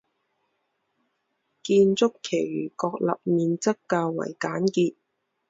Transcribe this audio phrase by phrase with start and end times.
[1.61, 4.95] 建筑其余各立面则较为简洁。